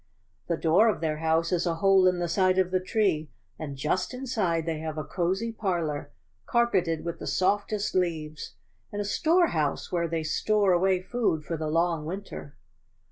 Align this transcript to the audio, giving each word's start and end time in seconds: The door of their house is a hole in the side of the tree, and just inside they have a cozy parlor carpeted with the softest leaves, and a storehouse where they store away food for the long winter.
The 0.47 0.57
door 0.57 0.89
of 0.89 0.99
their 0.99 1.17
house 1.17 1.51
is 1.51 1.67
a 1.67 1.75
hole 1.75 2.07
in 2.07 2.17
the 2.17 2.27
side 2.27 2.57
of 2.57 2.71
the 2.71 2.79
tree, 2.79 3.29
and 3.59 3.77
just 3.77 4.15
inside 4.15 4.65
they 4.65 4.79
have 4.79 4.97
a 4.97 5.03
cozy 5.03 5.51
parlor 5.51 6.09
carpeted 6.47 7.05
with 7.05 7.19
the 7.19 7.27
softest 7.27 7.93
leaves, 7.93 8.55
and 8.91 8.99
a 8.99 9.05
storehouse 9.05 9.91
where 9.91 10.07
they 10.07 10.23
store 10.23 10.71
away 10.73 11.03
food 11.03 11.43
for 11.43 11.55
the 11.55 11.69
long 11.69 12.03
winter. 12.03 12.55